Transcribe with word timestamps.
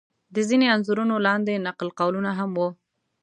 د 0.33 0.35
ځینو 0.49 0.65
انځورونو 0.73 1.15
لاندې 1.27 1.63
نقل 1.67 1.89
قولونه 1.99 2.31
هم 2.39 2.51
و. 2.59 2.59